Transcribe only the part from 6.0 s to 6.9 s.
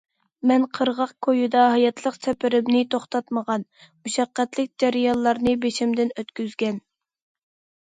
ئۆتكۈزگەن.